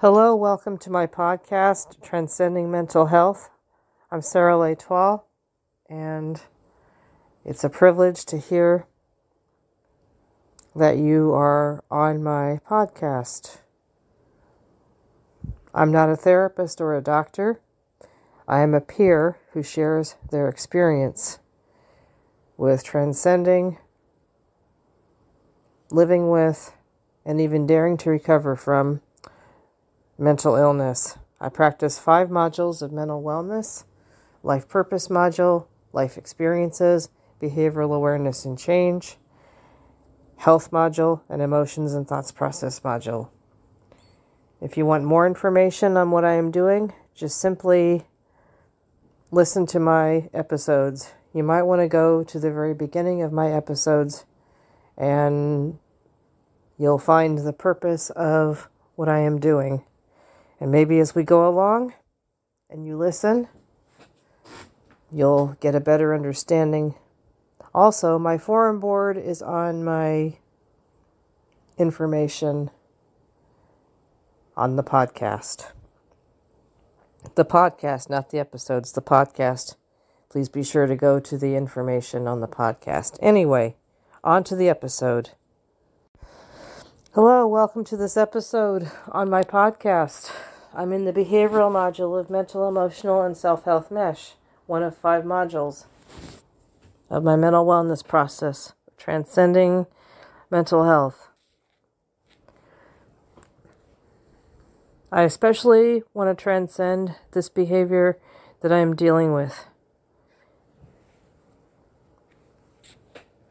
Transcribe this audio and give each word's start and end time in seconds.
Hello, 0.00 0.34
welcome 0.34 0.78
to 0.78 0.90
my 0.90 1.06
podcast, 1.06 2.02
Transcending 2.02 2.70
Mental 2.70 3.06
Health. 3.06 3.50
I'm 4.10 4.20
Sarah 4.20 4.54
Latoile, 4.54 5.22
and 5.88 6.40
it's 7.44 7.62
a 7.62 7.68
privilege 7.68 8.24
to 8.24 8.38
hear 8.38 8.86
that 10.74 10.96
you 10.96 11.32
are 11.32 11.84
on 11.88 12.20
my 12.20 12.58
podcast. 12.68 13.58
I'm 15.72 15.92
not 15.92 16.10
a 16.10 16.16
therapist 16.16 16.80
or 16.80 16.96
a 16.96 17.02
doctor. 17.02 17.60
I 18.48 18.60
am 18.60 18.74
a 18.74 18.80
peer 18.80 19.38
who 19.52 19.62
shares 19.62 20.16
their 20.30 20.48
experience 20.48 21.38
with 22.56 22.82
transcending, 22.82 23.78
living 25.90 26.28
with, 26.28 26.72
and 27.24 27.40
even 27.40 27.66
daring 27.68 27.96
to 27.98 28.10
recover 28.10 28.56
from 28.56 29.00
mental 30.18 30.56
illness. 30.56 31.18
I 31.40 31.48
practice 31.48 31.98
five 31.98 32.28
modules 32.28 32.82
of 32.82 32.92
mental 32.92 33.22
wellness 33.22 33.84
life 34.44 34.68
purpose 34.68 35.08
module, 35.08 35.66
life 35.92 36.18
experiences, 36.18 37.10
behavioral 37.40 37.94
awareness 37.94 38.44
and 38.44 38.58
change, 38.58 39.16
health 40.36 40.70
module, 40.70 41.20
and 41.28 41.40
emotions 41.40 41.94
and 41.94 42.06
thoughts 42.06 42.32
process 42.32 42.80
module. 42.80 43.28
If 44.60 44.76
you 44.76 44.86
want 44.86 45.04
more 45.04 45.26
information 45.26 45.96
on 45.96 46.10
what 46.10 46.24
I 46.24 46.34
am 46.34 46.50
doing, 46.50 46.92
just 47.14 47.40
simply 47.40 48.04
listen 49.30 49.66
to 49.66 49.80
my 49.80 50.28
episodes. 50.32 51.12
You 51.32 51.42
might 51.42 51.62
want 51.62 51.80
to 51.80 51.88
go 51.88 52.22
to 52.24 52.38
the 52.38 52.50
very 52.50 52.74
beginning 52.74 53.22
of 53.22 53.32
my 53.32 53.50
episodes 53.52 54.24
and 54.96 55.78
you'll 56.78 56.98
find 56.98 57.38
the 57.38 57.52
purpose 57.52 58.10
of 58.10 58.68
what 58.94 59.08
I 59.08 59.20
am 59.20 59.40
doing. 59.40 59.84
And 60.62 60.70
maybe 60.70 61.00
as 61.00 61.12
we 61.12 61.24
go 61.24 61.48
along 61.48 61.92
and 62.70 62.86
you 62.86 62.96
listen, 62.96 63.48
you'll 65.10 65.56
get 65.58 65.74
a 65.74 65.80
better 65.80 66.14
understanding. 66.14 66.94
Also, 67.74 68.16
my 68.16 68.38
forum 68.38 68.78
board 68.78 69.18
is 69.18 69.42
on 69.42 69.82
my 69.82 70.34
information 71.78 72.70
on 74.56 74.76
the 74.76 74.84
podcast. 74.84 75.72
The 77.34 77.44
podcast, 77.44 78.08
not 78.08 78.30
the 78.30 78.38
episodes, 78.38 78.92
the 78.92 79.02
podcast. 79.02 79.74
Please 80.30 80.48
be 80.48 80.62
sure 80.62 80.86
to 80.86 80.94
go 80.94 81.18
to 81.18 81.36
the 81.36 81.56
information 81.56 82.28
on 82.28 82.40
the 82.40 82.46
podcast. 82.46 83.18
Anyway, 83.20 83.74
on 84.22 84.44
to 84.44 84.54
the 84.54 84.68
episode. 84.68 85.30
Hello, 87.14 87.48
welcome 87.48 87.82
to 87.82 87.96
this 87.96 88.16
episode 88.16 88.92
on 89.10 89.28
my 89.28 89.42
podcast. 89.42 90.30
I'm 90.74 90.92
in 90.92 91.04
the 91.04 91.12
behavioral 91.12 91.70
module 91.70 92.18
of 92.18 92.30
mental, 92.30 92.66
emotional, 92.66 93.22
and 93.22 93.36
self 93.36 93.64
health 93.64 93.90
mesh, 93.90 94.32
one 94.66 94.82
of 94.82 94.96
five 94.96 95.24
modules 95.24 95.84
of 97.10 97.22
my 97.22 97.36
mental 97.36 97.66
wellness 97.66 98.06
process, 98.06 98.72
transcending 98.96 99.86
mental 100.50 100.84
health. 100.84 101.28
I 105.10 105.24
especially 105.24 106.04
want 106.14 106.36
to 106.36 106.42
transcend 106.42 107.16
this 107.32 107.50
behavior 107.50 108.18
that 108.62 108.72
I 108.72 108.78
am 108.78 108.96
dealing 108.96 109.34
with. 109.34 109.66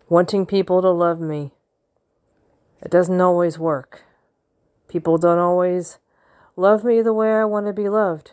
Wanting 0.09 0.47
people 0.47 0.81
to 0.81 0.89
love 0.89 1.21
me. 1.21 1.51
It 2.81 2.89
doesn't 2.89 3.21
always 3.21 3.59
work. 3.59 4.01
People 4.87 5.19
don't 5.19 5.37
always 5.37 5.99
love 6.55 6.83
me 6.83 7.01
the 7.01 7.13
way 7.13 7.33
I 7.33 7.45
want 7.45 7.65
to 7.67 7.73
be 7.73 7.89
loved. 7.89 8.31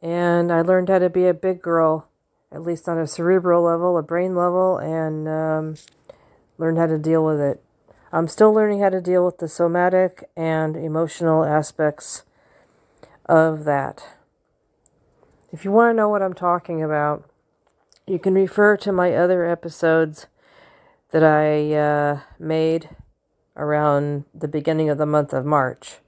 And 0.00 0.52
I 0.52 0.60
learned 0.60 0.88
how 0.88 0.98
to 1.00 1.10
be 1.10 1.26
a 1.26 1.34
big 1.34 1.60
girl, 1.60 2.08
at 2.52 2.62
least 2.62 2.88
on 2.88 2.98
a 2.98 3.06
cerebral 3.06 3.62
level, 3.62 3.98
a 3.98 4.02
brain 4.02 4.34
level, 4.36 4.78
and 4.78 5.28
um, 5.28 5.74
learned 6.56 6.78
how 6.78 6.86
to 6.86 6.98
deal 6.98 7.24
with 7.24 7.40
it. 7.40 7.62
I'm 8.12 8.28
still 8.28 8.52
learning 8.52 8.80
how 8.80 8.90
to 8.90 9.00
deal 9.00 9.24
with 9.24 9.38
the 9.38 9.48
somatic 9.48 10.30
and 10.36 10.76
emotional 10.76 11.44
aspects 11.44 12.22
of 13.26 13.64
that. 13.64 14.04
If 15.52 15.64
you 15.64 15.72
want 15.72 15.92
to 15.92 15.96
know 15.96 16.08
what 16.08 16.22
I'm 16.22 16.34
talking 16.34 16.82
about, 16.82 17.28
you 18.06 18.18
can 18.18 18.34
refer 18.34 18.76
to 18.78 18.92
my 18.92 19.14
other 19.14 19.44
episodes 19.44 20.26
that 21.10 21.22
I 21.22 21.74
uh, 21.74 22.20
made 22.38 22.90
around 23.56 24.24
the 24.34 24.48
beginning 24.48 24.88
of 24.88 24.98
the 24.98 25.06
month 25.06 25.32
of 25.32 25.44
March. 25.44 25.98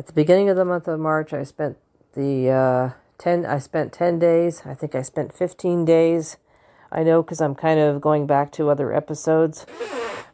At 0.00 0.06
the 0.06 0.14
beginning 0.14 0.48
of 0.48 0.56
the 0.56 0.64
month 0.64 0.88
of 0.88 0.98
March, 0.98 1.34
I 1.34 1.42
spent 1.42 1.76
the 2.14 2.48
uh, 2.48 2.90
10 3.18 3.44
I 3.44 3.58
spent 3.58 3.92
10 3.92 4.18
days. 4.18 4.62
I 4.64 4.72
think 4.72 4.94
I 4.94 5.02
spent 5.02 5.30
15 5.30 5.84
days. 5.84 6.38
I 6.90 7.02
know 7.02 7.22
cuz 7.22 7.38
I'm 7.38 7.54
kind 7.54 7.78
of 7.78 8.00
going 8.00 8.26
back 8.26 8.50
to 8.52 8.70
other 8.70 8.94
episodes. 8.94 9.66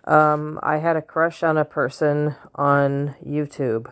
Um, 0.05 0.61
I 0.63 0.77
had 0.77 0.95
a 0.95 1.03
crush 1.03 1.43
on 1.43 1.59
a 1.59 1.65
person 1.65 2.37
on 2.55 3.17
YouTube. 3.27 3.91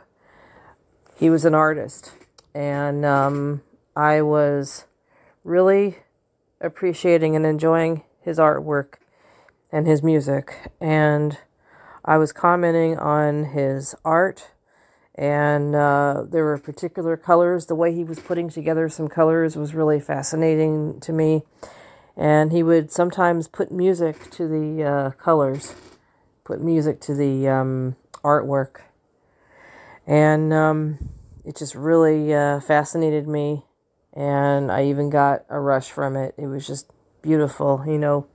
He 1.16 1.28
was 1.28 1.44
an 1.44 1.56
artist 1.56 2.12
and 2.54 3.04
um, 3.04 3.62
I 3.96 4.22
was 4.22 4.84
really 5.42 5.98
appreciating 6.60 7.34
and 7.34 7.44
enjoying 7.44 8.04
his 8.20 8.38
artwork 8.38 8.98
and 9.72 9.88
his 9.88 10.04
music 10.04 10.70
and 10.80 11.38
I 12.04 12.16
was 12.16 12.32
commenting 12.32 12.96
on 12.96 13.46
his 13.46 13.96
art 14.04 14.52
and 15.14 15.74
uh, 15.74 16.24
there 16.28 16.44
were 16.44 16.58
particular 16.58 17.16
colors. 17.16 17.66
The 17.66 17.74
way 17.74 17.94
he 17.94 18.04
was 18.04 18.18
putting 18.18 18.48
together 18.48 18.88
some 18.88 19.08
colors 19.08 19.56
was 19.56 19.74
really 19.74 20.00
fascinating 20.00 21.00
to 21.00 21.12
me. 21.12 21.42
And 22.16 22.52
he 22.52 22.62
would 22.62 22.90
sometimes 22.90 23.48
put 23.48 23.70
music 23.70 24.30
to 24.32 24.48
the 24.48 24.84
uh, 24.84 25.10
colors, 25.12 25.74
put 26.44 26.60
music 26.60 27.00
to 27.02 27.14
the 27.14 27.48
um, 27.48 27.96
artwork. 28.24 28.82
And 30.06 30.52
um, 30.52 31.10
it 31.44 31.56
just 31.56 31.74
really 31.74 32.34
uh, 32.34 32.60
fascinated 32.60 33.28
me. 33.28 33.64
And 34.12 34.70
I 34.70 34.84
even 34.84 35.10
got 35.10 35.44
a 35.48 35.58
rush 35.58 35.90
from 35.90 36.16
it. 36.16 36.34
It 36.36 36.46
was 36.46 36.66
just 36.66 36.90
beautiful, 37.22 37.84
you 37.86 37.98
know. 37.98 38.26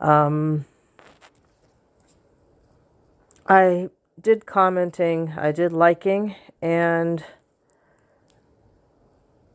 Um, 0.00 0.66
I 3.48 3.90
did 4.20 4.46
commenting, 4.46 5.34
I 5.36 5.52
did 5.52 5.72
liking, 5.72 6.34
and 6.62 7.24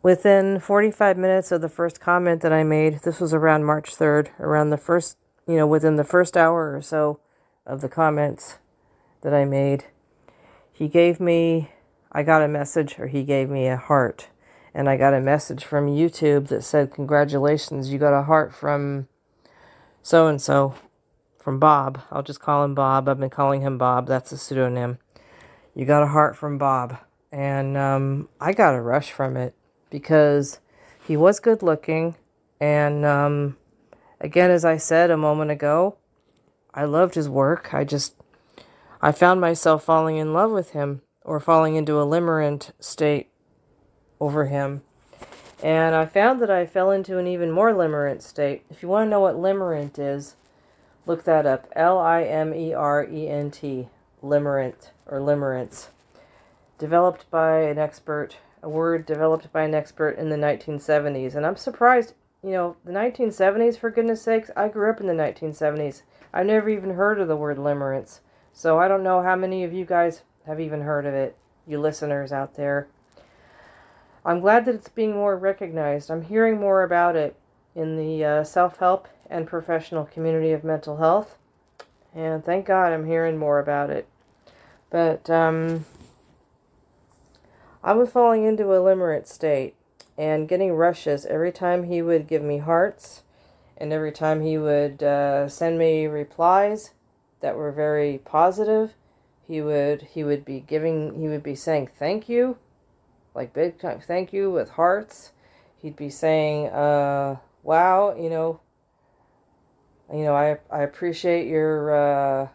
within 0.02 0.60
45 0.60 1.18
minutes 1.18 1.52
of 1.52 1.62
the 1.62 1.70
first 1.70 2.00
comment 2.00 2.42
that 2.42 2.54
I 2.54 2.64
made, 2.64 3.00
this 3.00 3.20
was 3.20 3.34
around 3.34 3.66
March 3.66 3.96
3rd, 3.96 4.30
around 4.40 4.70
the 4.70 4.78
first, 4.78 5.18
you 5.48 5.56
know, 5.56 5.68
within 5.68 5.96
the 5.96 6.04
first 6.04 6.38
hour 6.38 6.76
or 6.76 6.82
so 6.82 7.20
of 7.66 7.82
the 7.82 7.90
comments 7.90 8.58
that 9.22 9.34
I 9.34 9.46
made, 9.46 9.86
he 10.72 10.88
gave 10.88 11.20
me, 11.20 11.72
I 12.12 12.24
got 12.24 12.42
a 12.42 12.48
message, 12.48 12.98
or 13.00 13.08
he 13.08 13.24
gave 13.24 13.50
me 13.50 13.68
a 13.68 13.78
heart. 13.78 14.30
And 14.74 14.88
I 14.88 14.98
got 14.98 15.14
a 15.14 15.20
message 15.20 15.66
from 15.66 15.88
YouTube 15.88 16.48
that 16.50 16.64
said, 16.64 16.94
Congratulations, 16.94 17.92
you 17.92 17.98
got 17.98 18.18
a 18.18 18.24
heart 18.24 18.54
from 18.54 19.08
so 20.02 20.28
and 20.28 20.42
so 20.42 20.76
from 21.50 21.58
Bob. 21.58 22.00
I'll 22.12 22.22
just 22.22 22.40
call 22.40 22.64
him 22.64 22.76
Bob. 22.76 23.10
I've 23.10 23.20
been 23.20 23.32
calling 23.32 23.62
him 23.62 23.80
Bob. 23.80 24.06
That's 24.06 24.32
a 24.32 24.38
pseudonym. 24.38 25.00
You 25.74 25.84
got 25.84 26.04
a 26.04 26.10
heart 26.10 26.38
from 26.38 26.60
Bob. 26.60 27.00
And 27.32 27.76
um, 27.76 28.30
I 28.40 28.54
got 28.54 28.76
a 28.76 28.82
rush 28.82 29.12
from 29.12 29.36
it 29.36 29.56
because 29.90 30.60
he 31.08 31.18
was 31.18 31.40
good 31.40 31.64
looking. 31.64 32.14
And 32.62 33.04
um, 33.04 33.58
again, 34.22 34.52
as 34.52 34.64
I 34.64 34.78
said 34.78 35.10
a 35.10 35.18
moment 35.18 35.50
ago, 35.50 35.98
I 36.72 36.84
loved 36.84 37.16
his 37.16 37.28
work. 37.28 37.74
I 37.74 37.84
just, 37.84 38.14
I 39.02 39.12
found 39.12 39.42
myself 39.42 39.84
falling 39.84 40.18
in 40.18 40.36
love 40.36 40.52
with 40.52 40.74
him 40.74 41.02
or 41.26 41.40
falling 41.40 41.74
into 41.76 42.00
a 42.00 42.06
limerent 42.06 42.74
state 42.80 43.32
over 44.20 44.46
him. 44.46 44.84
And 45.64 45.96
I 45.96 46.06
found 46.06 46.42
that 46.42 46.52
I 46.52 46.68
fell 46.68 46.92
into 46.92 47.18
an 47.18 47.26
even 47.26 47.50
more 47.50 47.74
limerent 47.74 48.22
state. 48.22 48.66
If 48.70 48.84
you 48.84 48.88
want 48.88 49.08
to 49.08 49.10
know 49.10 49.22
what 49.22 49.34
limerent 49.34 49.98
is, 49.98 50.36
Look 51.10 51.24
that 51.24 51.48
up. 51.48 51.68
L 51.76 51.98
I 51.98 52.22
M 52.22 52.54
E 52.54 52.72
R 52.72 53.04
E 53.04 53.28
N 53.28 53.50
T. 53.50 53.88
Limerent 54.22 54.92
or 55.08 55.18
limerence. 55.18 55.88
Developed 56.78 57.26
by 57.32 57.62
an 57.62 57.80
expert, 57.80 58.38
a 58.62 58.70
word 58.70 59.08
developed 59.08 59.52
by 59.52 59.64
an 59.64 59.74
expert 59.74 60.20
in 60.20 60.30
the 60.30 60.36
1970s. 60.36 61.34
And 61.34 61.48
I'm 61.48 61.56
surprised, 61.56 62.14
you 62.44 62.52
know, 62.52 62.76
the 62.86 62.92
1970s, 62.92 63.76
for 63.76 63.90
goodness 63.90 64.22
sakes, 64.22 64.52
I 64.56 64.68
grew 64.68 64.92
up 64.92 65.02
in 65.02 65.08
the 65.08 65.14
1970s. 65.14 66.04
I 66.32 66.44
never 66.44 66.70
even 66.70 66.92
heard 66.92 67.20
of 67.20 67.28
the 67.28 67.36
word 67.36 67.58
limerence. 67.58 68.20
So 68.54 68.78
I 68.78 68.88
don't 68.88 69.02
know 69.02 69.24
how 69.24 69.36
many 69.36 69.64
of 69.64 69.74
you 69.74 69.86
guys 69.86 70.22
have 70.46 70.60
even 70.60 70.82
heard 70.82 71.08
of 71.08 71.16
it, 71.16 71.36
you 71.66 71.80
listeners 71.80 72.32
out 72.32 72.54
there. 72.54 72.88
I'm 74.24 74.42
glad 74.42 74.66
that 74.66 74.76
it's 74.76 74.90
being 74.90 75.14
more 75.14 75.36
recognized. 75.36 76.12
I'm 76.12 76.22
hearing 76.22 76.60
more 76.60 76.84
about 76.84 77.16
it 77.16 77.36
in 77.74 77.98
the 77.98 78.24
uh, 78.24 78.44
self 78.44 78.78
help 78.78 79.08
and 79.30 79.48
professional 79.48 80.06
community 80.06 80.52
of 80.52 80.64
mental 80.64 80.98
health. 80.98 81.38
And 82.16 82.44
thank 82.44 82.66
God 82.66 82.92
I'm 82.92 83.06
hearing 83.06 83.38
more 83.38 83.60
about 83.60 83.90
it. 83.90 84.08
But 84.90 85.30
um, 85.30 85.86
I 87.84 87.94
was 87.94 88.10
falling 88.10 88.46
into 88.46 88.74
a 88.74 88.80
limerent 88.80 89.28
state 89.28 89.76
and 90.18 90.50
getting 90.50 90.74
rushes 90.74 91.26
every 91.26 91.52
time 91.52 91.84
he 91.84 92.02
would 92.02 92.28
give 92.28 92.42
me 92.42 92.58
hearts 92.58 93.24
and 93.78 93.94
every 93.94 94.12
time 94.12 94.42
he 94.42 94.58
would 94.58 95.02
uh, 95.02 95.48
send 95.48 95.80
me 95.80 96.06
replies 96.06 96.92
that 97.40 97.56
were 97.56 97.72
very 97.72 98.18
positive 98.26 98.94
he 99.48 99.62
would 99.62 100.02
he 100.02 100.24
would 100.24 100.44
be 100.44 100.60
giving 100.60 101.20
he 101.20 101.28
would 101.28 101.42
be 101.42 101.56
saying 101.56 101.90
thank 101.98 102.28
you 102.28 102.58
like 103.34 103.54
big 103.54 103.80
time 103.80 104.00
thank 104.00 104.34
you 104.34 104.52
with 104.52 104.72
hearts 104.72 105.32
he'd 105.82 105.96
be 105.96 106.10
saying 106.10 106.68
uh, 106.68 107.38
wow 107.64 108.14
you 108.16 108.30
know 108.30 108.60
you 110.14 110.24
know 110.24 110.36
i 110.36 110.58
i 110.72 110.82
appreciate 110.82 111.48
your 111.48 111.94
uh, 111.96 112.48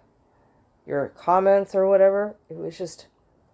your 0.87 1.09
comments 1.09 1.75
or 1.75 1.89
whatever. 1.89 2.37
It 2.51 2.56
was 2.56 2.77
just 2.77 3.06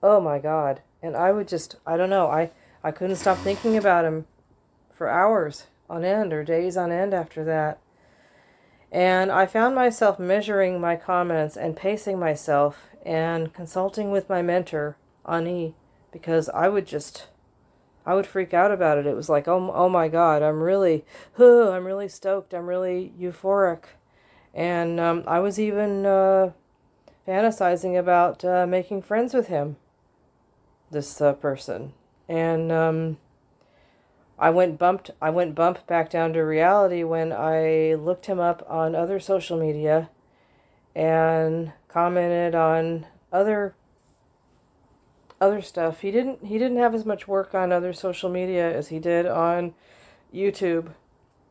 oh 0.02 0.20
my 0.20 0.38
god. 0.38 0.82
And 1.02 1.16
i 1.16 1.32
would 1.32 1.48
just 1.48 1.76
i 1.86 1.96
don't 1.96 2.10
know 2.10 2.28
i 2.28 2.50
i 2.82 2.90
couldn't 2.90 3.16
stop 3.16 3.38
thinking 3.38 3.76
about 3.76 4.04
him 4.04 4.26
for 4.94 5.08
hours 5.08 5.66
on 5.88 6.04
end 6.04 6.32
or 6.32 6.44
days 6.44 6.76
on 6.76 6.92
end 6.92 7.14
after 7.14 7.44
that. 7.44 7.78
And 8.92 9.30
i 9.30 9.46
found 9.46 9.74
myself 9.74 10.18
measuring 10.18 10.80
my 10.80 10.96
comments 10.96 11.56
and 11.56 11.76
pacing 11.76 12.18
myself 12.18 12.88
and 13.04 13.54
consulting 13.54 14.10
with 14.10 14.28
my 14.28 14.42
mentor 14.42 14.96
ani 15.26 15.74
because 16.12 16.48
i 16.50 16.68
would 16.68 16.86
just 16.86 17.28
i 18.06 18.14
would 18.14 18.26
freak 18.26 18.54
out 18.54 18.70
about 18.70 18.98
it. 18.98 19.06
It 19.06 19.16
was 19.16 19.28
like 19.28 19.48
oh, 19.48 19.70
oh 19.74 19.88
my 19.88 20.08
god 20.08 20.42
i'm 20.42 20.62
really 20.62 21.04
i'm 21.38 21.84
really 21.84 22.08
stoked. 22.08 22.54
I'm 22.54 22.66
really 22.66 23.12
euphoric. 23.18 23.84
And 24.54 24.98
um, 24.98 25.24
i 25.26 25.38
was 25.40 25.58
even 25.60 26.06
uh, 26.06 26.52
fantasizing 27.26 27.98
about 27.98 28.44
uh, 28.44 28.66
making 28.66 29.02
friends 29.02 29.34
with 29.34 29.46
him, 29.46 29.76
this 30.90 31.20
uh, 31.20 31.32
person, 31.34 31.92
and 32.28 32.72
um, 32.72 33.18
I 34.38 34.50
went 34.50 34.78
bumped. 34.78 35.10
I 35.20 35.30
went 35.30 35.54
bump 35.54 35.86
back 35.86 36.10
down 36.10 36.32
to 36.32 36.40
reality 36.40 37.04
when 37.04 37.32
I 37.32 37.94
looked 37.94 38.26
him 38.26 38.40
up 38.40 38.66
on 38.68 38.94
other 38.94 39.20
social 39.20 39.58
media, 39.58 40.10
and 40.94 41.72
commented 41.88 42.54
on 42.54 43.06
other 43.32 43.74
other 45.40 45.62
stuff. 45.62 46.00
He 46.00 46.10
didn't. 46.10 46.44
He 46.44 46.58
didn't 46.58 46.78
have 46.78 46.94
as 46.94 47.04
much 47.04 47.26
work 47.26 47.54
on 47.54 47.72
other 47.72 47.92
social 47.92 48.30
media 48.30 48.76
as 48.76 48.88
he 48.88 48.98
did 48.98 49.26
on 49.26 49.74
YouTube, 50.34 50.92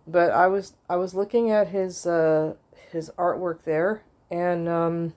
but 0.07 0.31
I 0.31 0.47
was 0.47 0.73
I 0.89 0.95
was 0.95 1.13
looking 1.13 1.51
at 1.51 1.69
his 1.69 2.05
uh, 2.05 2.53
his 2.91 3.11
artwork 3.17 3.63
there, 3.63 4.03
and 4.29 4.69
um, 4.69 5.13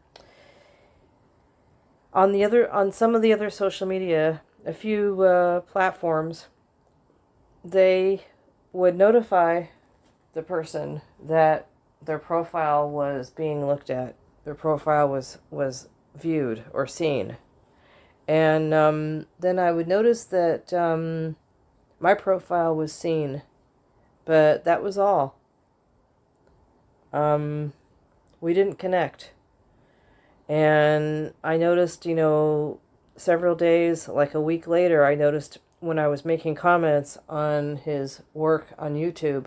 on 2.13 2.33
the 2.33 2.45
other 2.45 2.71
on 2.73 2.93
some 2.93 3.15
of 3.15 3.23
the 3.23 3.33
other 3.33 3.51
social 3.51 3.87
media 3.87 4.43
a 4.65 4.73
few 4.73 5.23
uh, 5.23 5.61
platforms 5.61 6.47
they 7.65 8.23
would 8.73 8.97
notify 8.97 9.65
the 10.35 10.43
person 10.43 11.01
that 11.23 11.67
their 12.05 12.19
profile 12.19 12.89
was 12.89 13.31
being 13.31 13.67
looked 13.67 13.91
at 13.91 14.15
their 14.45 14.55
profile 14.55 15.09
was 15.09 15.39
was 15.51 15.89
viewed 16.15 16.65
or 16.73 16.87
seen 16.87 17.37
and 18.29 18.73
um, 18.73 19.27
then 19.41 19.59
i 19.59 19.71
would 19.71 19.89
notice 19.89 20.25
that 20.25 20.73
um, 20.73 21.37
my 22.01 22.15
profile 22.15 22.75
was 22.75 22.93
seen 22.93 23.43
but 24.25 24.65
that 24.65 24.83
was 24.83 24.97
all 24.97 25.39
um, 27.13 27.73
we 28.41 28.55
didn't 28.55 28.79
connect 28.79 29.33
and 30.53 31.33
I 31.43 31.57
noticed, 31.57 32.05
you 32.05 32.15
know, 32.15 32.79
several 33.17 33.55
days, 33.55 34.07
like 34.07 34.35
a 34.35 34.41
week 34.41 34.67
later, 34.67 35.03
I 35.03 35.15
noticed 35.15 35.57
when 35.81 35.99
I 35.99 36.09
was 36.09 36.27
making 36.27 36.57
comments 36.57 37.17
on 37.27 37.77
his 37.77 38.23
work 38.35 38.69
on 38.79 38.95
YouTube, 38.95 39.47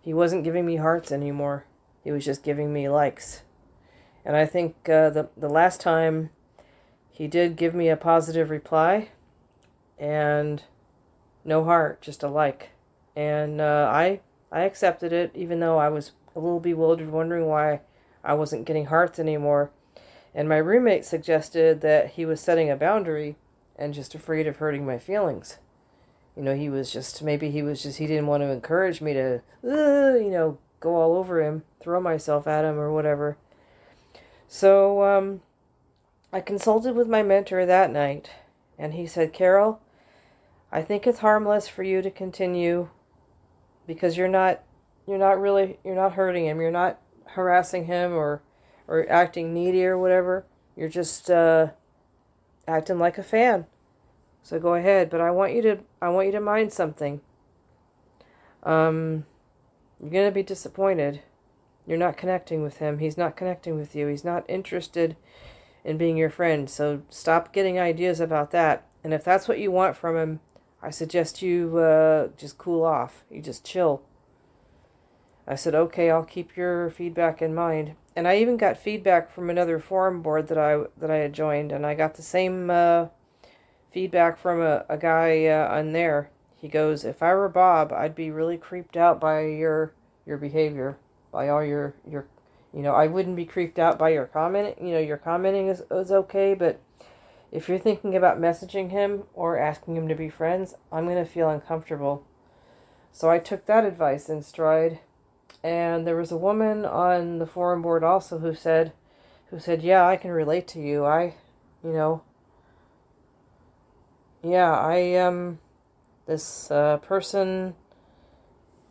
he 0.00 0.12
wasn't 0.12 0.42
giving 0.42 0.66
me 0.66 0.76
hearts 0.76 1.12
anymore. 1.12 1.66
He 2.02 2.10
was 2.10 2.24
just 2.24 2.42
giving 2.42 2.72
me 2.72 2.88
likes. 2.88 3.42
And 4.24 4.36
I 4.36 4.44
think 4.44 4.88
uh, 4.88 5.10
the, 5.10 5.28
the 5.36 5.48
last 5.48 5.80
time 5.80 6.30
he 7.22 7.28
did 7.28 7.54
give 7.54 7.72
me 7.72 7.88
a 7.88 7.96
positive 7.96 8.50
reply 8.50 9.10
and 9.96 10.64
no 11.44 11.62
heart, 11.62 12.02
just 12.02 12.24
a 12.24 12.28
like. 12.28 12.70
And 13.14 13.60
uh, 13.60 13.88
I, 13.94 14.18
I 14.50 14.62
accepted 14.62 15.12
it, 15.12 15.30
even 15.32 15.60
though 15.60 15.78
I 15.78 15.88
was 15.88 16.10
a 16.34 16.40
little 16.40 16.58
bewildered, 16.58 17.12
wondering 17.12 17.46
why 17.46 17.82
I 18.24 18.34
wasn't 18.34 18.64
getting 18.64 18.86
hearts 18.86 19.20
anymore. 19.20 19.70
And 20.34 20.48
my 20.48 20.56
roommate 20.56 21.04
suggested 21.04 21.80
that 21.82 22.14
he 22.14 22.26
was 22.26 22.40
setting 22.40 22.68
a 22.68 22.74
boundary 22.74 23.36
and 23.76 23.94
just 23.94 24.16
afraid 24.16 24.48
of 24.48 24.56
hurting 24.56 24.84
my 24.84 24.98
feelings. 24.98 25.58
You 26.36 26.42
know, 26.42 26.56
he 26.56 26.68
was 26.68 26.92
just, 26.92 27.22
maybe 27.22 27.52
he 27.52 27.62
was 27.62 27.84
just, 27.84 27.98
he 27.98 28.08
didn't 28.08 28.26
want 28.26 28.42
to 28.42 28.50
encourage 28.50 29.00
me 29.00 29.12
to, 29.12 29.42
uh, 29.64 30.18
you 30.18 30.32
know, 30.32 30.58
go 30.80 30.96
all 30.96 31.14
over 31.14 31.40
him, 31.40 31.62
throw 31.78 32.00
myself 32.00 32.48
at 32.48 32.64
him 32.64 32.80
or 32.80 32.92
whatever. 32.92 33.36
So, 34.48 35.04
um, 35.04 35.42
I 36.32 36.40
consulted 36.40 36.94
with 36.94 37.08
my 37.08 37.22
mentor 37.22 37.66
that 37.66 37.92
night, 37.92 38.30
and 38.78 38.94
he 38.94 39.06
said, 39.06 39.34
Carol, 39.34 39.80
I 40.70 40.80
think 40.80 41.06
it's 41.06 41.18
harmless 41.18 41.68
for 41.68 41.82
you 41.82 42.00
to 42.00 42.10
continue 42.10 42.88
because 43.86 44.16
you're 44.16 44.28
not, 44.28 44.62
you're 45.06 45.18
not 45.18 45.38
really, 45.38 45.78
you're 45.84 45.94
not 45.94 46.14
hurting 46.14 46.46
him, 46.46 46.60
you're 46.60 46.70
not 46.70 46.98
harassing 47.26 47.86
him 47.86 48.12
or 48.12 48.42
or 48.88 49.06
acting 49.10 49.54
needy 49.54 49.84
or 49.84 49.96
whatever. 49.98 50.44
You're 50.76 50.88
just 50.88 51.30
uh, 51.30 51.68
acting 52.66 52.98
like 52.98 53.18
a 53.18 53.22
fan. 53.22 53.66
So 54.42 54.58
go 54.58 54.74
ahead, 54.74 55.08
but 55.10 55.20
I 55.20 55.30
want 55.30 55.54
you 55.54 55.62
to 55.62 55.78
I 56.00 56.08
want 56.08 56.26
you 56.26 56.32
to 56.32 56.40
mind 56.40 56.72
something. 56.72 57.20
Um, 58.62 59.26
you're 60.00 60.10
gonna 60.10 60.30
be 60.30 60.42
disappointed. 60.42 61.20
You're 61.86 61.98
not 61.98 62.16
connecting 62.16 62.62
with 62.62 62.78
him. 62.78 62.98
He's 62.98 63.18
not 63.18 63.36
connecting 63.36 63.76
with 63.76 63.94
you. 63.94 64.06
He's 64.06 64.24
not 64.24 64.48
interested 64.48 65.16
in 65.84 65.98
being 65.98 66.16
your 66.16 66.30
friend. 66.30 66.68
So 66.68 67.02
stop 67.08 67.52
getting 67.52 67.78
ideas 67.78 68.20
about 68.20 68.50
that. 68.52 68.86
And 69.04 69.12
if 69.12 69.24
that's 69.24 69.48
what 69.48 69.58
you 69.58 69.70
want 69.70 69.96
from 69.96 70.16
him, 70.16 70.40
I 70.82 70.90
suggest 70.90 71.42
you 71.42 71.78
uh, 71.78 72.28
just 72.36 72.58
cool 72.58 72.84
off. 72.84 73.24
You 73.30 73.42
just 73.42 73.64
chill. 73.64 74.02
I 75.46 75.56
said, 75.56 75.74
okay, 75.74 76.10
I'll 76.10 76.24
keep 76.24 76.56
your 76.56 76.90
feedback 76.90 77.42
in 77.42 77.54
mind 77.54 77.96
and 78.14 78.28
I 78.28 78.38
even 78.38 78.56
got 78.56 78.76
feedback 78.76 79.32
from 79.32 79.48
another 79.48 79.78
forum 79.78 80.22
board 80.22 80.48
that 80.48 80.58
I 80.58 80.84
that 80.98 81.10
I 81.10 81.16
had 81.16 81.32
joined, 81.32 81.72
and 81.72 81.86
I 81.86 81.94
got 81.94 82.14
the 82.14 82.22
same 82.22 82.70
uh, 82.70 83.06
feedback 83.90 84.38
from 84.38 84.60
a, 84.60 84.84
a 84.88 84.98
guy 84.98 85.46
uh, 85.46 85.68
on 85.74 85.92
there. 85.92 86.30
He 86.56 86.68
goes, 86.68 87.04
"If 87.04 87.22
I 87.22 87.34
were 87.34 87.48
Bob, 87.48 87.92
I'd 87.92 88.14
be 88.14 88.30
really 88.30 88.58
creeped 88.58 88.96
out 88.96 89.20
by 89.20 89.46
your 89.46 89.92
your 90.26 90.36
behavior, 90.36 90.98
by 91.30 91.48
all 91.48 91.64
your 91.64 91.94
your, 92.08 92.26
you 92.74 92.82
know, 92.82 92.94
I 92.94 93.06
wouldn't 93.06 93.36
be 93.36 93.44
creeped 93.44 93.78
out 93.78 93.98
by 93.98 94.10
your 94.10 94.26
comment. 94.26 94.76
You 94.80 94.92
know, 94.92 94.98
your 94.98 95.18
commenting 95.18 95.68
is 95.68 95.82
is 95.90 96.12
okay, 96.12 96.54
but 96.54 96.80
if 97.50 97.68
you're 97.68 97.78
thinking 97.78 98.16
about 98.16 98.40
messaging 98.40 98.90
him 98.90 99.24
or 99.34 99.58
asking 99.58 99.96
him 99.96 100.08
to 100.08 100.14
be 100.14 100.30
friends, 100.30 100.74
I'm 100.90 101.06
gonna 101.06 101.24
feel 101.24 101.50
uncomfortable." 101.50 102.24
So 103.12 103.30
I 103.30 103.38
took 103.38 103.66
that 103.66 103.84
advice 103.84 104.28
in 104.30 104.42
stride 104.42 105.00
and 105.62 106.06
there 106.06 106.16
was 106.16 106.32
a 106.32 106.36
woman 106.36 106.84
on 106.84 107.38
the 107.38 107.46
forum 107.46 107.82
board 107.82 108.02
also 108.02 108.38
who 108.38 108.54
said 108.54 108.92
who 109.50 109.58
said 109.58 109.82
yeah 109.82 110.06
i 110.06 110.16
can 110.16 110.30
relate 110.30 110.66
to 110.66 110.80
you 110.80 111.04
i 111.04 111.34
you 111.84 111.92
know 111.92 112.22
yeah 114.42 114.72
i 114.72 115.14
um 115.14 115.58
this 116.26 116.70
uh, 116.70 116.96
person 116.98 117.74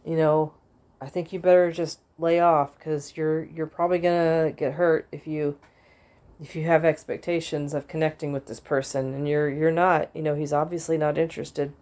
you 0.05 0.15
know 0.15 0.53
i 1.01 1.07
think 1.07 1.33
you 1.33 1.39
better 1.39 1.71
just 1.71 1.99
lay 2.21 2.39
off 2.39 2.77
because 2.77 3.17
you're 3.17 3.43
you're 3.45 3.67
probably 3.67 3.99
gonna 3.99 4.53
get 4.55 4.73
hurt 4.73 5.07
if 5.11 5.27
you 5.27 5.57
if 6.41 6.55
you 6.55 6.63
have 6.63 6.85
expectations 6.85 7.73
of 7.73 7.87
connecting 7.87 8.31
with 8.31 8.45
this 8.45 8.59
person 8.59 9.13
and 9.13 9.27
you're 9.27 9.49
you're 9.49 9.71
not 9.71 10.09
you 10.13 10.21
know 10.21 10.35
he's 10.35 10.53
obviously 10.53 10.97
not 10.97 11.17
interested 11.17 11.73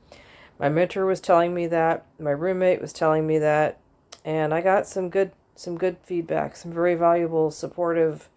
my 0.57 0.69
mentor 0.69 1.05
was 1.05 1.21
telling 1.21 1.53
me 1.53 1.67
that 1.67 2.05
my 2.19 2.31
roommate 2.31 2.81
was 2.81 2.93
telling 2.93 3.27
me 3.27 3.37
that 3.37 3.79
and 4.25 4.53
I 4.53 4.61
got 4.61 4.87
some 4.87 5.09
good 5.09 5.31
some 5.55 5.77
good 5.77 5.97
feedback, 6.03 6.55
some 6.55 6.71
very 6.71 6.95
valuable, 6.95 7.51
supportive, 7.51 8.29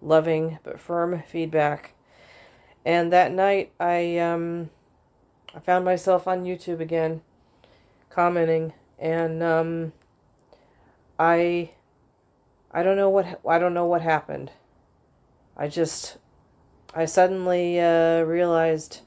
loving 0.00 0.58
but 0.62 0.78
firm 0.78 1.22
feedback. 1.26 1.94
And 2.84 3.12
that 3.12 3.32
night, 3.32 3.72
I 3.80 4.18
um, 4.18 4.70
I 5.54 5.58
found 5.58 5.84
myself 5.84 6.28
on 6.28 6.44
YouTube 6.44 6.80
again, 6.80 7.22
commenting, 8.10 8.74
and 8.98 9.42
um, 9.42 9.92
I 11.18 11.70
I 12.70 12.82
don't 12.82 12.96
know 12.96 13.10
what 13.10 13.40
I 13.46 13.58
don't 13.58 13.74
know 13.74 13.86
what 13.86 14.02
happened. 14.02 14.52
I 15.56 15.68
just 15.68 16.18
I 16.94 17.04
suddenly 17.04 17.80
uh, 17.80 18.22
realized 18.22 19.00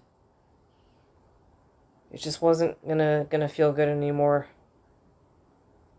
it 2.12 2.18
just 2.18 2.42
wasn't 2.42 2.86
gonna 2.88 3.26
gonna 3.30 3.48
feel 3.48 3.72
good 3.72 3.88
anymore. 3.88 4.48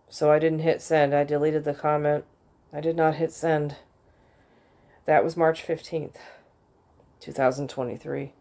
So 0.08 0.30
I 0.30 0.38
didn't 0.38 0.58
hit 0.58 0.82
send. 0.82 1.14
I 1.14 1.24
deleted 1.24 1.64
the 1.64 1.72
comment. 1.72 2.24
I 2.72 2.80
did 2.80 2.96
not 2.96 3.14
hit 3.14 3.32
send. 3.32 3.76
That 5.06 5.24
was 5.24 5.36
March 5.36 5.66
15th, 5.66 6.16
2023. 7.20 8.32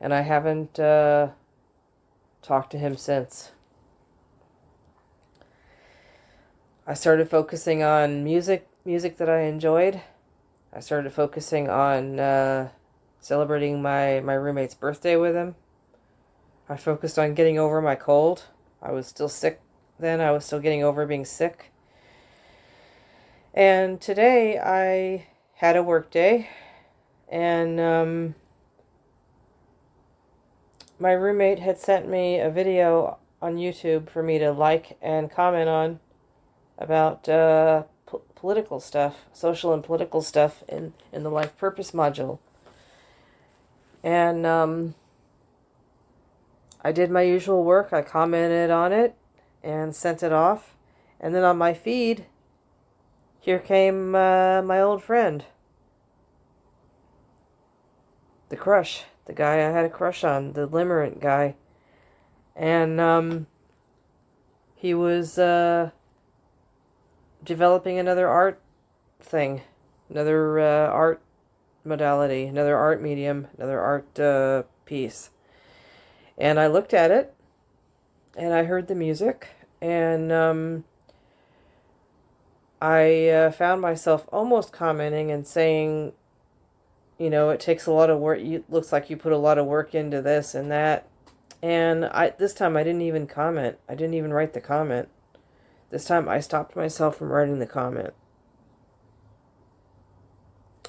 And 0.00 0.14
I 0.14 0.20
haven't 0.20 0.78
uh, 0.78 1.28
talked 2.42 2.70
to 2.72 2.78
him 2.78 2.96
since. 2.96 3.52
I 6.86 6.94
started 6.94 7.28
focusing 7.28 7.82
on 7.82 8.24
music, 8.24 8.66
music 8.84 9.18
that 9.18 9.28
I 9.28 9.42
enjoyed. 9.42 10.00
I 10.72 10.80
started 10.80 11.12
focusing 11.12 11.68
on 11.68 12.18
uh, 12.18 12.70
celebrating 13.20 13.82
my, 13.82 14.20
my 14.20 14.34
roommate's 14.34 14.74
birthday 14.74 15.16
with 15.16 15.34
him. 15.34 15.56
I 16.68 16.76
focused 16.76 17.18
on 17.18 17.34
getting 17.34 17.58
over 17.58 17.82
my 17.82 17.96
cold. 17.96 18.44
I 18.80 18.92
was 18.92 19.06
still 19.06 19.28
sick 19.28 19.60
then. 19.98 20.20
I 20.20 20.30
was 20.30 20.44
still 20.44 20.60
getting 20.60 20.82
over 20.82 21.04
being 21.06 21.24
sick. 21.24 21.70
And 23.52 24.00
today 24.00 24.58
I 24.58 25.26
had 25.54 25.76
a 25.76 25.82
work 25.82 26.10
day 26.10 26.48
and 27.30 27.78
um, 27.78 28.34
my 30.98 31.12
roommate 31.12 31.58
had 31.58 31.78
sent 31.78 32.08
me 32.08 32.40
a 32.40 32.50
video 32.50 33.18
on 33.42 33.56
YouTube 33.56 34.08
for 34.08 34.22
me 34.22 34.38
to 34.38 34.50
like 34.50 34.96
and 35.02 35.30
comment 35.30 35.68
on 35.68 36.00
about 36.80 37.28
uh, 37.28 37.84
po- 38.06 38.22
political 38.34 38.80
stuff, 38.80 39.26
social 39.32 39.72
and 39.72 39.84
political 39.84 40.22
stuff 40.22 40.64
in, 40.68 40.94
in 41.12 41.22
the 41.22 41.30
life 41.30 41.56
purpose 41.58 41.92
module. 41.92 42.38
And 44.02 44.46
um, 44.46 44.94
I 46.82 46.90
did 46.90 47.10
my 47.10 47.22
usual 47.22 47.62
work. 47.62 47.92
I 47.92 48.02
commented 48.02 48.70
on 48.70 48.92
it 48.92 49.14
and 49.62 49.94
sent 49.94 50.22
it 50.22 50.32
off. 50.32 50.74
And 51.20 51.34
then 51.34 51.44
on 51.44 51.58
my 51.58 51.74
feed, 51.74 52.24
here 53.38 53.58
came 53.58 54.14
uh, 54.14 54.62
my 54.62 54.80
old 54.80 55.02
friend, 55.02 55.44
the 58.48 58.56
crush, 58.56 59.04
the 59.26 59.34
guy 59.34 59.54
I 59.54 59.70
had 59.70 59.84
a 59.84 59.90
crush 59.90 60.24
on, 60.24 60.54
the 60.54 60.66
limerent 60.66 61.20
guy. 61.20 61.56
And 62.56 63.00
um, 63.00 63.46
he 64.74 64.94
was 64.94 65.38
uh, 65.38 65.90
developing 67.44 67.98
another 67.98 68.28
art 68.28 68.60
thing, 69.20 69.62
another 70.08 70.58
uh, 70.58 70.88
art 70.88 71.20
modality, 71.84 72.44
another 72.44 72.76
art 72.76 73.02
medium, 73.02 73.48
another 73.56 73.80
art 73.80 74.18
uh, 74.18 74.62
piece. 74.84 75.30
And 76.36 76.58
I 76.58 76.66
looked 76.66 76.94
at 76.94 77.10
it 77.10 77.34
and 78.36 78.52
I 78.52 78.64
heard 78.64 78.88
the 78.88 78.94
music 78.94 79.48
and 79.80 80.32
um, 80.32 80.84
I 82.80 83.28
uh, 83.28 83.50
found 83.52 83.80
myself 83.80 84.26
almost 84.32 84.72
commenting 84.72 85.30
and 85.30 85.46
saying, 85.46 86.12
you 87.18 87.28
know, 87.28 87.50
it 87.50 87.60
takes 87.60 87.86
a 87.86 87.92
lot 87.92 88.08
of 88.08 88.18
work. 88.18 88.40
You 88.40 88.64
looks 88.68 88.92
like 88.92 89.10
you 89.10 89.16
put 89.16 89.32
a 89.32 89.38
lot 89.38 89.58
of 89.58 89.66
work 89.66 89.94
into 89.94 90.22
this 90.22 90.54
and 90.54 90.70
that. 90.70 91.06
And 91.62 92.06
I 92.06 92.30
this 92.30 92.54
time 92.54 92.76
I 92.76 92.82
didn't 92.82 93.02
even 93.02 93.26
comment. 93.26 93.76
I 93.86 93.94
didn't 93.94 94.14
even 94.14 94.32
write 94.32 94.54
the 94.54 94.60
comment. 94.62 95.08
This 95.90 96.04
time 96.04 96.28
I 96.28 96.40
stopped 96.40 96.76
myself 96.76 97.16
from 97.16 97.30
writing 97.30 97.58
the 97.58 97.66
comment. 97.66 98.14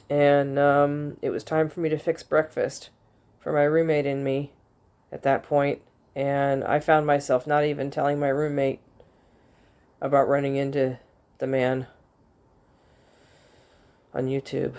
And 0.10 0.60
um, 0.60 1.18
it 1.22 1.30
was 1.30 1.44
time 1.44 1.70
for 1.70 1.80
me 1.80 1.90
to 1.90 1.98
fix 1.98 2.22
breakfast 2.22 2.90
for 3.40 3.52
my 3.52 3.64
roommate 3.64 4.06
and 4.06 4.24
me 4.24 4.52
at 5.12 5.24
that 5.24 5.44
point, 5.44 5.82
and 6.16 6.64
I 6.64 6.80
found 6.80 7.06
myself 7.06 7.48
not 7.48 7.66
even 7.66 7.92
telling 7.92 8.20
my 8.20 8.30
roommate 8.30 8.80
about 10.00 10.28
running 10.28 10.56
into 10.56 11.00
the 11.40 11.48
man 11.48 11.88
on 14.14 14.28
YouTube. 14.28 14.76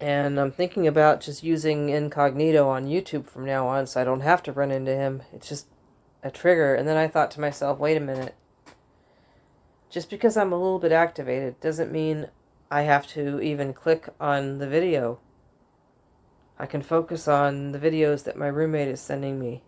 And 0.00 0.40
I'm 0.40 0.50
thinking 0.50 0.86
about 0.86 1.20
just 1.20 1.42
using 1.42 1.90
incognito 1.90 2.66
on 2.68 2.86
YouTube 2.86 3.26
from 3.26 3.44
now 3.44 3.68
on 3.68 3.86
so 3.86 4.00
I 4.00 4.04
don't 4.04 4.22
have 4.22 4.42
to 4.44 4.52
run 4.52 4.70
into 4.70 4.94
him. 4.94 5.22
It's 5.32 5.48
just 5.48 5.66
a 6.22 6.30
trigger. 6.30 6.74
And 6.74 6.86
then 6.86 6.96
I 6.96 7.08
thought 7.08 7.30
to 7.32 7.40
myself, 7.40 7.78
wait 7.78 7.96
a 7.96 8.00
minute. 8.00 8.34
Just 9.88 10.10
because 10.10 10.36
I'm 10.36 10.52
a 10.52 10.58
little 10.58 10.78
bit 10.78 10.92
activated 10.92 11.60
doesn't 11.60 11.92
mean 11.92 12.28
I 12.70 12.82
have 12.82 13.06
to 13.08 13.40
even 13.40 13.72
click 13.72 14.08
on 14.20 14.58
the 14.58 14.68
video. 14.68 15.18
I 16.58 16.66
can 16.66 16.82
focus 16.82 17.26
on 17.26 17.72
the 17.72 17.78
videos 17.78 18.24
that 18.24 18.36
my 18.36 18.46
roommate 18.46 18.88
is 18.88 19.00
sending 19.00 19.40
me. 19.40 19.62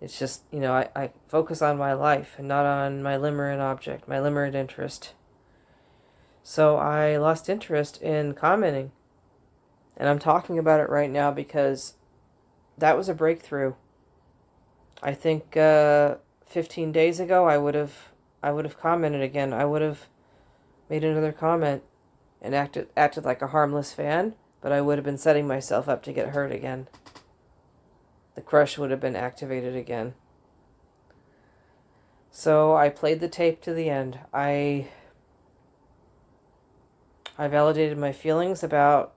It's 0.00 0.18
just, 0.18 0.42
you 0.50 0.60
know, 0.60 0.72
I, 0.72 0.88
I 0.96 1.10
focus 1.28 1.62
on 1.62 1.78
my 1.78 1.92
life 1.92 2.34
and 2.38 2.48
not 2.48 2.66
on 2.66 3.02
my 3.02 3.16
limerent 3.16 3.60
object, 3.60 4.08
my 4.08 4.16
limerent 4.16 4.54
interest. 4.54 5.12
So 6.42 6.76
I 6.76 7.16
lost 7.16 7.48
interest 7.48 8.02
in 8.02 8.34
commenting. 8.34 8.92
And 9.96 10.08
I'm 10.08 10.18
talking 10.18 10.58
about 10.58 10.80
it 10.80 10.90
right 10.90 11.10
now 11.10 11.30
because 11.30 11.94
that 12.76 12.96
was 12.96 13.08
a 13.08 13.14
breakthrough. 13.14 13.74
I 15.02 15.14
think 15.14 15.56
uh, 15.56 16.16
15 16.46 16.92
days 16.92 17.20
ago 17.20 17.46
I 17.46 17.58
would 17.58 17.74
have 17.74 18.10
I 18.42 18.52
would 18.52 18.64
have 18.64 18.78
commented 18.78 19.22
again. 19.22 19.52
I 19.52 19.64
would 19.64 19.82
have 19.82 20.06
made 20.88 21.04
another 21.04 21.32
comment 21.32 21.82
and 22.40 22.54
acted 22.54 22.88
acted 22.96 23.24
like 23.24 23.42
a 23.42 23.48
harmless 23.48 23.92
fan 23.92 24.34
but 24.64 24.72
I 24.72 24.80
would 24.80 24.96
have 24.96 25.04
been 25.04 25.18
setting 25.18 25.46
myself 25.46 25.90
up 25.90 26.02
to 26.04 26.12
get 26.12 26.30
hurt 26.30 26.50
again. 26.50 26.88
The 28.34 28.40
crush 28.40 28.78
would 28.78 28.90
have 28.90 28.98
been 28.98 29.14
activated 29.14 29.76
again. 29.76 30.14
So 32.30 32.74
I 32.74 32.88
played 32.88 33.20
the 33.20 33.28
tape 33.28 33.60
to 33.60 33.74
the 33.74 33.90
end. 33.90 34.20
I 34.32 34.88
I 37.36 37.46
validated 37.46 37.98
my 37.98 38.10
feelings 38.10 38.62
about 38.62 39.12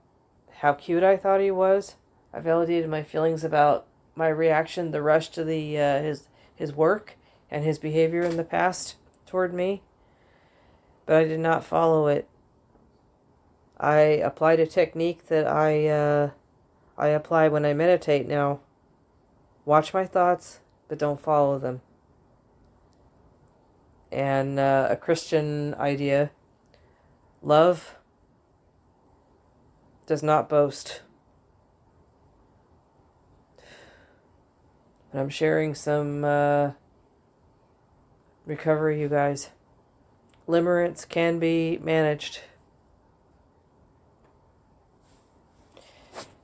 how 0.58 0.74
cute 0.74 1.02
I 1.02 1.16
thought 1.16 1.40
he 1.40 1.50
was. 1.50 1.96
I 2.32 2.40
validated 2.40 2.90
my 2.90 3.02
feelings 3.02 3.42
about 3.42 3.87
my 4.18 4.28
reaction, 4.28 4.90
the 4.90 5.00
rush 5.00 5.28
to 5.30 5.44
the 5.44 5.78
uh, 5.78 6.02
his 6.02 6.28
his 6.54 6.74
work 6.74 7.16
and 7.50 7.64
his 7.64 7.78
behavior 7.78 8.22
in 8.22 8.36
the 8.36 8.44
past 8.44 8.96
toward 9.24 9.54
me. 9.54 9.82
But 11.06 11.16
I 11.16 11.24
did 11.24 11.40
not 11.40 11.64
follow 11.64 12.08
it 12.08 12.28
I 13.80 13.98
applied 13.98 14.58
a 14.58 14.66
technique 14.66 15.28
that 15.28 15.46
I 15.46 15.86
uh, 15.86 16.30
I 16.96 17.08
apply 17.08 17.48
when 17.48 17.64
I 17.64 17.74
meditate 17.74 18.26
now. 18.26 18.60
Watch 19.64 19.94
my 19.94 20.04
thoughts, 20.04 20.60
but 20.88 20.98
don't 20.98 21.20
follow 21.20 21.58
them. 21.58 21.82
And 24.10 24.58
uh, 24.58 24.88
a 24.90 24.96
Christian 24.96 25.74
idea 25.74 26.30
love 27.40 27.96
does 30.06 30.22
not 30.22 30.48
boast. 30.48 31.02
But 35.12 35.20
I'm 35.20 35.30
sharing 35.30 35.74
some 35.74 36.24
uh, 36.24 36.72
recovery, 38.46 39.00
you 39.00 39.08
guys. 39.08 39.50
Limerence 40.46 41.08
can 41.08 41.38
be 41.38 41.78
managed. 41.82 42.40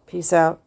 Peace 0.06 0.32
out. 0.32 0.63